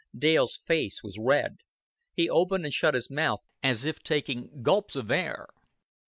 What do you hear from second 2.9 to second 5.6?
his mouth as if taking gulps of air.